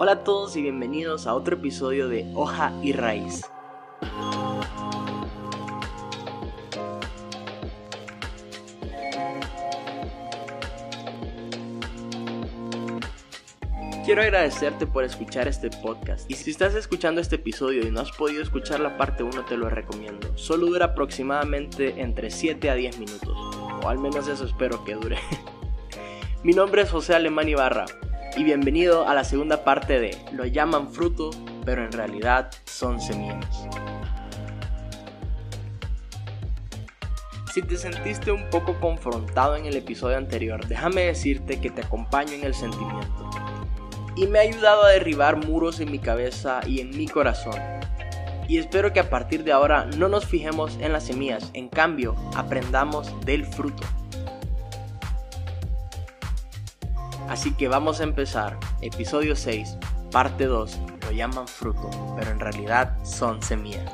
Hola 0.00 0.12
a 0.12 0.22
todos 0.22 0.54
y 0.54 0.62
bienvenidos 0.62 1.26
a 1.26 1.34
otro 1.34 1.56
episodio 1.56 2.08
de 2.08 2.24
Hoja 2.36 2.72
y 2.84 2.92
Raíz. 2.92 3.42
Quiero 14.04 14.22
agradecerte 14.22 14.86
por 14.86 15.02
escuchar 15.02 15.48
este 15.48 15.68
podcast 15.68 16.30
y 16.30 16.34
si 16.34 16.52
estás 16.52 16.76
escuchando 16.76 17.20
este 17.20 17.34
episodio 17.34 17.84
y 17.84 17.90
no 17.90 17.98
has 17.98 18.12
podido 18.12 18.40
escuchar 18.40 18.78
la 18.78 18.96
parte 18.96 19.24
1 19.24 19.46
te 19.46 19.56
lo 19.56 19.68
recomiendo. 19.68 20.30
Solo 20.38 20.66
dura 20.66 20.86
aproximadamente 20.86 22.00
entre 22.00 22.30
7 22.30 22.70
a 22.70 22.74
10 22.76 23.00
minutos, 23.00 23.36
o 23.82 23.88
al 23.88 23.98
menos 23.98 24.28
eso 24.28 24.44
espero 24.44 24.84
que 24.84 24.94
dure. 24.94 25.18
Mi 26.44 26.52
nombre 26.52 26.82
es 26.82 26.90
José 26.90 27.16
Alemán 27.16 27.48
Ibarra 27.48 27.86
y 28.38 28.44
bienvenido 28.44 29.08
a 29.08 29.14
la 29.14 29.24
segunda 29.24 29.64
parte 29.64 29.98
de 29.98 30.16
Lo 30.32 30.46
llaman 30.46 30.92
fruto, 30.92 31.30
pero 31.64 31.84
en 31.84 31.90
realidad 31.90 32.52
son 32.66 33.00
semillas. 33.00 33.66
Si 37.52 37.62
te 37.62 37.76
sentiste 37.76 38.30
un 38.30 38.48
poco 38.48 38.78
confrontado 38.78 39.56
en 39.56 39.66
el 39.66 39.74
episodio 39.74 40.16
anterior, 40.16 40.64
déjame 40.68 41.02
decirte 41.02 41.60
que 41.60 41.70
te 41.70 41.82
acompaño 41.82 42.34
en 42.34 42.44
el 42.44 42.54
sentimiento. 42.54 43.28
Y 44.14 44.28
me 44.28 44.38
ha 44.38 44.42
ayudado 44.42 44.84
a 44.84 44.90
derribar 44.90 45.44
muros 45.44 45.80
en 45.80 45.90
mi 45.90 45.98
cabeza 45.98 46.60
y 46.64 46.78
en 46.78 46.96
mi 46.96 47.08
corazón. 47.08 47.60
Y 48.46 48.58
espero 48.58 48.92
que 48.92 49.00
a 49.00 49.10
partir 49.10 49.42
de 49.42 49.50
ahora 49.50 49.86
no 49.96 50.08
nos 50.08 50.26
fijemos 50.26 50.78
en 50.80 50.92
las 50.92 51.06
semillas, 51.06 51.50
en 51.54 51.68
cambio 51.68 52.14
aprendamos 52.36 53.12
del 53.26 53.44
fruto. 53.44 53.82
Así 57.28 57.54
que 57.54 57.68
vamos 57.68 58.00
a 58.00 58.04
empezar. 58.04 58.58
Episodio 58.80 59.36
6, 59.36 59.76
parte 60.10 60.46
2. 60.46 60.80
Lo 61.02 61.12
llaman 61.12 61.46
fruto, 61.46 61.90
pero 62.18 62.30
en 62.30 62.40
realidad 62.40 63.04
son 63.04 63.42
semillas. 63.42 63.92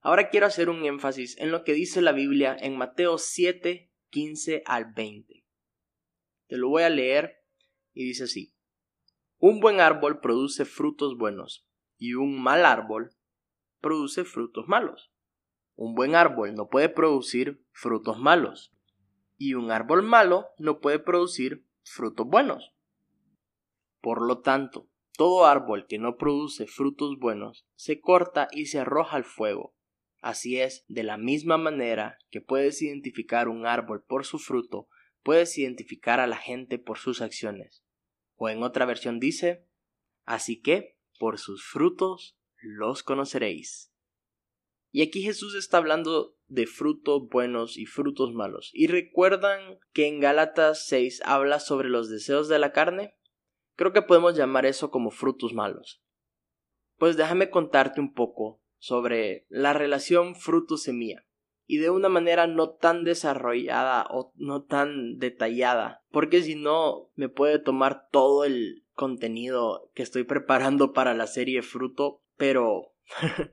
Ahora 0.00 0.28
quiero 0.28 0.46
hacer 0.46 0.70
un 0.70 0.84
énfasis 0.84 1.38
en 1.38 1.52
lo 1.52 1.62
que 1.62 1.72
dice 1.72 2.02
la 2.02 2.10
Biblia 2.10 2.56
en 2.58 2.76
Mateo 2.76 3.16
7, 3.16 3.92
15 4.10 4.64
al 4.66 4.92
20. 4.92 5.46
Te 6.48 6.56
lo 6.56 6.68
voy 6.68 6.82
a 6.82 6.90
leer 6.90 7.44
y 7.94 8.04
dice 8.06 8.24
así. 8.24 8.56
Un 9.38 9.60
buen 9.60 9.78
árbol 9.78 10.18
produce 10.18 10.64
frutos 10.64 11.16
buenos 11.16 11.64
y 11.96 12.14
un 12.14 12.42
mal 12.42 12.66
árbol 12.66 13.12
produce 13.80 14.24
frutos 14.24 14.66
malos. 14.66 15.12
Un 15.78 15.94
buen 15.94 16.16
árbol 16.16 16.56
no 16.56 16.68
puede 16.68 16.88
producir 16.88 17.64
frutos 17.70 18.18
malos 18.18 18.74
y 19.36 19.54
un 19.54 19.70
árbol 19.70 20.02
malo 20.02 20.48
no 20.58 20.80
puede 20.80 20.98
producir 20.98 21.64
frutos 21.84 22.26
buenos. 22.26 22.74
Por 24.00 24.26
lo 24.26 24.40
tanto, 24.40 24.88
todo 25.16 25.46
árbol 25.46 25.86
que 25.86 25.98
no 25.98 26.16
produce 26.16 26.66
frutos 26.66 27.16
buenos 27.20 27.64
se 27.76 28.00
corta 28.00 28.48
y 28.50 28.66
se 28.66 28.80
arroja 28.80 29.16
al 29.16 29.22
fuego. 29.22 29.76
Así 30.20 30.58
es, 30.58 30.84
de 30.88 31.04
la 31.04 31.16
misma 31.16 31.58
manera 31.58 32.18
que 32.32 32.40
puedes 32.40 32.82
identificar 32.82 33.46
un 33.46 33.64
árbol 33.64 34.02
por 34.02 34.26
su 34.26 34.40
fruto, 34.40 34.88
puedes 35.22 35.56
identificar 35.58 36.18
a 36.18 36.26
la 36.26 36.38
gente 36.38 36.80
por 36.80 36.98
sus 36.98 37.22
acciones. 37.22 37.84
O 38.34 38.48
en 38.48 38.64
otra 38.64 38.84
versión 38.84 39.20
dice, 39.20 39.64
así 40.24 40.60
que 40.60 40.98
por 41.20 41.38
sus 41.38 41.64
frutos 41.64 42.36
los 42.56 43.04
conoceréis. 43.04 43.92
Y 44.90 45.02
aquí 45.02 45.22
Jesús 45.22 45.54
está 45.54 45.78
hablando 45.78 46.36
de 46.46 46.66
frutos 46.66 47.28
buenos 47.28 47.76
y 47.76 47.86
frutos 47.86 48.32
malos. 48.32 48.70
¿Y 48.72 48.86
recuerdan 48.86 49.78
que 49.92 50.06
en 50.06 50.20
Gálatas 50.20 50.86
6 50.86 51.22
habla 51.24 51.60
sobre 51.60 51.88
los 51.88 52.08
deseos 52.08 52.48
de 52.48 52.58
la 52.58 52.72
carne? 52.72 53.14
Creo 53.76 53.92
que 53.92 54.02
podemos 54.02 54.36
llamar 54.36 54.66
eso 54.66 54.90
como 54.90 55.10
frutos 55.10 55.52
malos. 55.52 56.02
Pues 56.96 57.16
déjame 57.16 57.50
contarte 57.50 58.00
un 58.00 58.12
poco 58.12 58.60
sobre 58.78 59.46
la 59.48 59.72
relación 59.72 60.34
fruto-semilla 60.34 61.24
y 61.66 61.76
de 61.76 61.90
una 61.90 62.08
manera 62.08 62.46
no 62.46 62.70
tan 62.70 63.04
desarrollada 63.04 64.06
o 64.10 64.32
no 64.36 64.64
tan 64.64 65.18
detallada, 65.18 66.02
porque 66.10 66.42
si 66.42 66.54
no 66.54 67.10
me 67.14 67.28
puede 67.28 67.58
tomar 67.58 68.08
todo 68.10 68.44
el 68.44 68.86
contenido 68.94 69.90
que 69.94 70.02
estoy 70.02 70.24
preparando 70.24 70.92
para 70.92 71.14
la 71.14 71.26
serie 71.26 71.62
fruto, 71.62 72.22
pero 72.36 72.94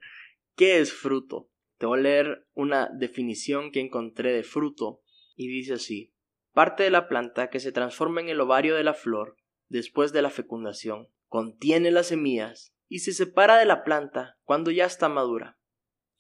¿Qué 0.56 0.80
es 0.80 0.94
fruto? 0.94 1.50
Te 1.78 1.86
voy 1.86 2.00
a 2.00 2.04
leer 2.04 2.48
una 2.54 2.90
definición 2.98 3.72
que 3.72 3.82
encontré 3.82 4.32
de 4.32 4.44
fruto 4.44 5.02
y 5.36 5.48
dice 5.48 5.74
así 5.74 6.16
parte 6.56 6.84
de 6.84 6.90
la 6.90 7.10
planta 7.10 7.50
que 7.50 7.60
se 7.60 7.74
transforma 7.74 8.22
en 8.22 8.30
el 8.30 8.40
ovario 8.40 8.76
de 8.76 8.86
la 8.86 8.94
flor 8.94 9.36
después 9.68 10.14
de 10.14 10.22
la 10.22 10.30
fecundación, 10.30 11.10
contiene 11.28 11.92
las 11.92 12.08
semillas 12.08 12.74
y 12.88 13.00
se 13.00 13.12
separa 13.12 13.58
de 13.58 13.66
la 13.66 13.84
planta 13.84 14.38
cuando 14.44 14.72
ya 14.72 14.86
está 14.86 15.10
madura. 15.10 15.60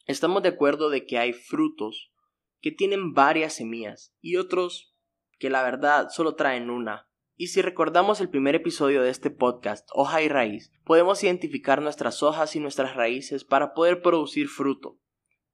Estamos 0.05 0.43
de 0.43 0.49
acuerdo 0.49 0.89
de 0.89 1.05
que 1.05 1.17
hay 1.17 1.31
frutos 1.31 2.11
que 2.59 2.73
tienen 2.73 3.13
varias 3.13 3.53
semillas 3.53 4.13
y 4.19 4.35
otros 4.35 4.93
que 5.39 5.49
la 5.49 5.63
verdad 5.63 6.09
solo 6.09 6.35
traen 6.35 6.69
una 6.69 7.07
y 7.37 7.47
si 7.47 7.61
recordamos 7.61 8.21
el 8.21 8.29
primer 8.29 8.55
episodio 8.55 9.01
de 9.01 9.09
este 9.09 9.29
podcast, 9.29 9.89
Hoja 9.93 10.21
y 10.21 10.29
Raíz, 10.29 10.71
podemos 10.85 11.21
identificar 11.23 11.81
nuestras 11.81 12.23
hojas 12.23 12.55
y 12.55 12.59
nuestras 12.61 12.95
raíces 12.95 13.43
para 13.43 13.73
poder 13.73 14.01
producir 14.01 14.47
fruto, 14.47 14.99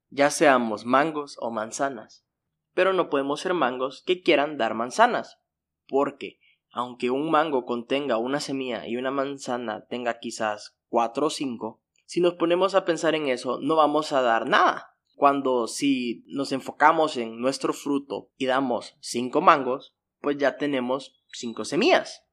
ya 0.10 0.30
seamos 0.30 0.86
mangos 0.86 1.38
o 1.40 1.52
manzanas. 1.52 2.26
Pero 2.74 2.94
no 2.94 3.10
podemos 3.10 3.40
ser 3.40 3.54
mangos 3.54 4.04
que 4.06 4.22
quieran 4.22 4.58
dar 4.58 4.76
manzanas, 4.76 5.40
porque 5.88 6.40
aunque 6.70 7.10
un 7.10 7.32
mango 7.32 7.66
contenga 7.66 8.18
una 8.18 8.40
semilla 8.40 8.88
y 8.88 8.98
una 8.98 9.12
manzana 9.12 9.86
tenga 9.88 10.20
quizás 10.20 10.78
cuatro 10.88 11.28
o 11.28 11.30
cinco, 11.30 11.82
si 12.06 12.22
nos 12.22 12.36
ponemos 12.36 12.76
a 12.76 12.86
pensar 12.86 13.16
en 13.16 13.28
eso, 13.28 13.60
no 13.62 13.76
vamos 13.76 14.14
a 14.14 14.22
dar 14.22 14.48
nada. 14.48 14.96
Cuando 15.16 15.68
si 15.68 16.24
nos 16.28 16.52
enfocamos 16.52 17.18
en 17.18 17.40
nuestro 17.40 17.74
fruto 17.74 18.30
y 18.38 18.46
damos 18.46 18.98
cinco 19.00 19.42
mangos, 19.42 19.96
pues 20.20 20.38
ya 20.38 20.58
tenemos 20.58 21.21
cinco 21.34 21.66
semillas. 21.66 22.24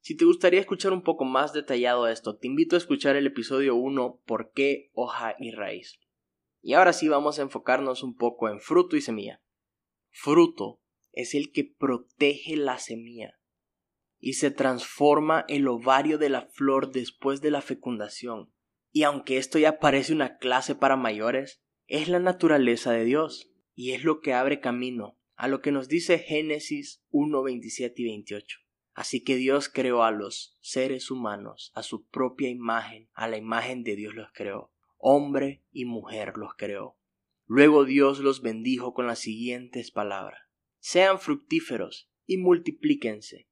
Si 0.00 0.16
te 0.16 0.24
gustaría 0.24 0.60
escuchar 0.60 0.92
un 0.92 1.02
poco 1.02 1.24
más 1.24 1.52
detallado 1.52 2.08
esto, 2.08 2.36
te 2.36 2.46
invito 2.46 2.76
a 2.76 2.78
escuchar 2.78 3.16
el 3.16 3.26
episodio 3.26 3.74
1 3.74 4.22
¿Por 4.24 4.52
qué 4.52 4.90
hoja 4.94 5.34
y 5.38 5.50
raíz? 5.50 6.00
Y 6.62 6.74
ahora 6.74 6.92
sí 6.92 7.08
vamos 7.08 7.38
a 7.38 7.42
enfocarnos 7.42 8.02
un 8.02 8.16
poco 8.16 8.48
en 8.48 8.60
fruto 8.60 8.96
y 8.96 9.00
semilla. 9.00 9.42
Fruto 10.10 10.80
es 11.12 11.34
el 11.34 11.52
que 11.52 11.64
protege 11.64 12.56
la 12.56 12.78
semilla 12.78 13.38
y 14.20 14.34
se 14.34 14.50
transforma 14.50 15.44
el 15.48 15.68
ovario 15.68 16.18
de 16.18 16.28
la 16.28 16.42
flor 16.46 16.90
después 16.90 17.40
de 17.40 17.50
la 17.50 17.60
fecundación. 17.60 18.52
Y 18.90 19.02
aunque 19.02 19.36
esto 19.36 19.58
ya 19.58 19.78
parece 19.78 20.12
una 20.12 20.38
clase 20.38 20.74
para 20.74 20.96
mayores, 20.96 21.60
es 21.86 22.08
la 22.08 22.18
naturaleza 22.18 22.92
de 22.92 23.04
Dios 23.04 23.50
y 23.74 23.92
es 23.92 24.04
lo 24.04 24.20
que 24.20 24.34
abre 24.34 24.60
camino 24.60 25.17
a 25.38 25.46
lo 25.46 25.62
que 25.62 25.70
nos 25.70 25.88
dice 25.88 26.18
Génesis 26.18 27.00
1, 27.10 27.42
27 27.44 28.02
y 28.02 28.04
28. 28.06 28.58
Así 28.92 29.22
que 29.22 29.36
Dios 29.36 29.68
creó 29.68 30.02
a 30.02 30.10
los 30.10 30.58
seres 30.60 31.12
humanos 31.12 31.70
a 31.76 31.84
su 31.84 32.08
propia 32.08 32.48
imagen, 32.48 33.08
a 33.14 33.28
la 33.28 33.36
imagen 33.36 33.84
de 33.84 33.94
Dios 33.94 34.14
los 34.16 34.32
creó. 34.32 34.72
Hombre 34.96 35.62
y 35.70 35.84
mujer 35.84 36.32
los 36.36 36.54
creó. 36.56 36.98
Luego 37.46 37.84
Dios 37.84 38.18
los 38.18 38.42
bendijo 38.42 38.94
con 38.94 39.06
las 39.06 39.20
siguientes 39.20 39.92
palabras. 39.92 40.40
Sean 40.80 41.20
fructíferos 41.20 42.10
y 42.26 42.38
multiplíquense. 42.38 43.48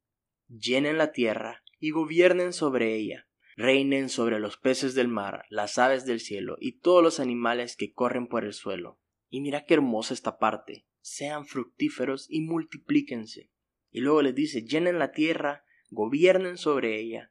Llenen 0.48 0.98
la 0.98 1.12
tierra 1.12 1.62
y 1.78 1.92
gobiernen 1.92 2.52
sobre 2.52 2.96
ella. 2.96 3.28
Reinen 3.54 4.08
sobre 4.08 4.40
los 4.40 4.56
peces 4.56 4.96
del 4.96 5.06
mar, 5.06 5.44
las 5.50 5.78
aves 5.78 6.04
del 6.04 6.18
cielo 6.18 6.56
y 6.58 6.80
todos 6.80 7.02
los 7.02 7.20
animales 7.20 7.76
que 7.76 7.92
corren 7.92 8.26
por 8.26 8.44
el 8.44 8.54
suelo. 8.54 8.98
Y 9.30 9.40
mira 9.40 9.64
qué 9.64 9.74
hermosa 9.74 10.14
esta 10.14 10.38
parte 10.38 10.84
sean 11.06 11.46
fructíferos 11.46 12.26
y 12.28 12.40
multiplíquense. 12.40 13.52
Y 13.92 14.00
luego 14.00 14.22
les 14.22 14.34
dice, 14.34 14.64
llenen 14.64 14.98
la 14.98 15.12
tierra, 15.12 15.64
gobiernen 15.88 16.58
sobre 16.58 16.98
ella, 16.98 17.30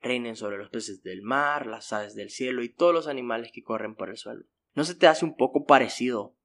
reinen 0.00 0.36
sobre 0.36 0.58
los 0.58 0.70
peces 0.70 1.02
del 1.02 1.22
mar, 1.22 1.66
las 1.66 1.92
aves 1.92 2.14
del 2.14 2.30
cielo 2.30 2.62
y 2.62 2.68
todos 2.68 2.94
los 2.94 3.08
animales 3.08 3.50
que 3.52 3.64
corren 3.64 3.96
por 3.96 4.10
el 4.10 4.16
suelo. 4.16 4.46
¿No 4.74 4.84
se 4.84 4.94
te 4.94 5.08
hace 5.08 5.24
un 5.24 5.34
poco 5.34 5.64
parecido 5.66 6.36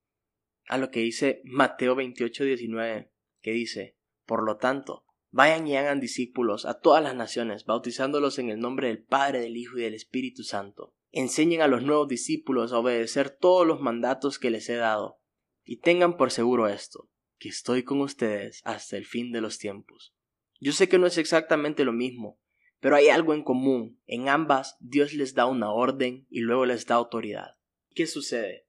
a 0.68 0.80
lo 0.80 0.90
que 0.90 1.02
dice 1.02 1.42
Mateo 1.44 1.96
28, 1.96 2.46
19, 2.46 3.12
que 3.42 3.52
dice, 3.52 3.96
por 4.26 4.44
lo 4.44 4.58
tanto, 4.58 5.06
vayan 5.30 5.68
y 5.68 5.78
hagan 5.78 6.00
discípulos 6.00 6.66
a 6.66 6.80
todas 6.80 7.04
las 7.04 7.16
naciones, 7.16 7.66
bautizándolos 7.66 8.40
en 8.40 8.50
el 8.50 8.60
nombre 8.60 8.88
del 8.88 9.04
Padre, 9.04 9.42
del 9.42 9.56
Hijo 9.56 9.78
y 9.78 9.84
del 9.84 9.94
Espíritu 9.94 10.44
Santo. 10.44 10.96
Enseñen 11.12 11.62
a 11.62 11.68
los 11.68 11.84
nuevos 11.84 12.08
discípulos 12.08 12.74
a 12.74 12.80
obedecer 12.80 13.30
todos 13.30 13.68
los 13.68 13.82
mandatos 13.82 14.40
que 14.40 14.50
les 14.50 14.68
he 14.68 14.76
dado 14.76 15.21
y 15.64 15.78
tengan 15.78 16.18
por 16.18 16.32
seguro 16.32 16.68
esto, 16.68 17.10
que 17.38 17.50
estoy 17.50 17.84
con 17.84 18.02
ustedes 18.02 18.62
hasta 18.64 18.98
el 18.98 19.06
fin 19.06 19.32
de 19.32 19.42
los 19.42 19.58
tiempos. 19.58 20.14
Yo 20.60 20.72
sé 20.72 20.90
que 20.90 21.00
no 21.00 21.08
es 21.08 21.18
exactamente 21.18 21.86
lo 21.86 21.94
mismo, 21.94 22.40
pero 22.80 22.96
hay 22.96 23.10
algo 23.10 23.34
en 23.34 23.44
común. 23.44 24.02
En 24.06 24.30
ambas 24.30 24.78
Dios 24.80 25.14
les 25.14 25.34
da 25.34 25.46
una 25.46 25.72
orden 25.72 26.28
y 26.30 26.42
luego 26.42 26.66
les 26.66 26.86
da 26.86 26.96
autoridad. 26.96 27.58
¿Qué 27.94 28.08
sucede? 28.08 28.68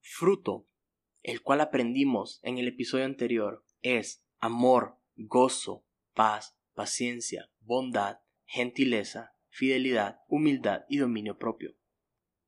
Fruto 0.00 0.68
el 1.26 1.42
cual 1.42 1.60
aprendimos 1.60 2.38
en 2.44 2.58
el 2.58 2.68
episodio 2.68 3.04
anterior, 3.04 3.64
es 3.82 4.24
amor, 4.38 5.00
gozo, 5.16 5.84
paz, 6.14 6.56
paciencia, 6.72 7.50
bondad, 7.58 8.20
gentileza, 8.44 9.34
fidelidad, 9.48 10.20
humildad 10.28 10.84
y 10.88 10.98
dominio 10.98 11.36
propio. 11.36 11.74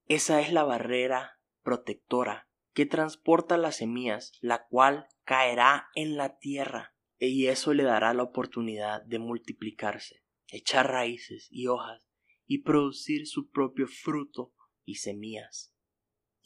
Esa 0.07 0.41
es 0.41 0.53
la 0.53 0.63
barrera 0.63 1.41
protectora 1.65 2.48
que 2.79 2.87
transporta 2.87 3.59
las 3.59 3.79
semillas, 3.79 4.35
la 4.41 4.69
cual 4.69 5.09
caerá 5.25 5.89
en 5.97 6.17
la 6.17 6.39
tierra 6.39 6.95
y 7.19 7.49
eso 7.49 7.75
le 7.75 7.83
dará 7.83 8.15
la 8.15 8.23
oportunidad 8.23 9.03
de 9.03 9.19
multiplicarse, 9.19 10.23
echar 10.47 10.89
raíces 10.89 11.49
y 11.51 11.67
hojas 11.67 12.03
y 12.47 12.59
producir 12.59 13.27
su 13.27 13.51
propio 13.51 13.89
fruto 13.89 14.55
y 14.85 14.95
semillas. 14.95 15.75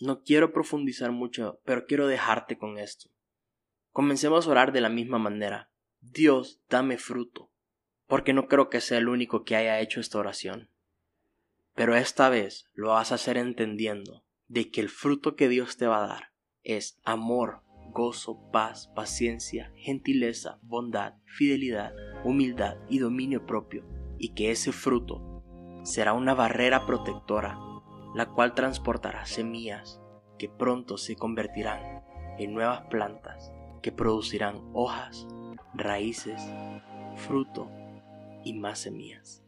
No 0.01 0.23
quiero 0.23 0.55
profundizar 0.55 1.13
mucho, 1.13 1.61
pero 1.67 1.85
quiero 1.85 2.07
dejarte 2.07 2.57
con 2.57 2.79
esto. 2.79 3.11
Comencemos 3.91 4.47
a 4.47 4.53
orar 4.53 4.73
de 4.73 4.81
la 4.81 4.89
misma 4.89 5.19
manera. 5.19 5.71
Dios, 6.01 6.63
dame 6.71 6.97
fruto, 6.97 7.53
porque 8.07 8.33
no 8.33 8.49
creo 8.49 8.71
que 8.71 8.81
sea 8.81 8.97
el 8.97 9.11
único 9.11 9.45
que 9.45 9.57
haya 9.57 9.81
hecho 9.81 10.01
esta 10.01 10.19
oración. 10.19 10.71
Pero 11.75 11.95
esta 11.95 12.31
vez 12.31 12.71
lo 12.73 12.89
vas 12.89 13.13
a 13.13 13.17
hacer 13.17 13.37
entendiendo 13.37 14.22
de 14.53 14.71
que 14.71 14.83
el 14.83 14.91
fruto 14.91 15.35
que 15.35 15.49
Dios 15.49 15.79
te 15.79 15.87
va 15.87 16.05
a 16.05 16.07
dar 16.07 16.33
es 16.63 17.01
amor, 17.05 17.63
gozo, 17.91 18.39
paz, 18.53 18.93
paciencia, 18.95 19.73
gentileza, 19.77 20.59
bondad, 20.61 21.15
fidelidad, 21.25 21.95
humildad 22.23 22.77
y 22.91 22.99
dominio 22.99 23.47
propio, 23.47 23.83
y 24.19 24.35
que 24.35 24.51
ese 24.51 24.71
fruto 24.71 25.43
será 25.85 26.13
una 26.13 26.35
barrera 26.35 26.85
protectora, 26.85 27.59
la 28.15 28.27
cual 28.27 28.53
transportará 28.55 29.25
semillas 29.25 30.03
que 30.39 30.51
pronto 30.51 30.99
se 30.99 31.17
convertirán 31.17 32.05
en 32.39 32.53
nuevas 32.53 32.83
plantas 32.91 33.51
que 33.81 33.91
producirán 33.91 34.61
hojas, 34.75 35.27
raíces, 35.73 36.43
fruto 37.17 37.71
y 38.45 38.53
más 38.53 38.81
semillas. 38.81 39.43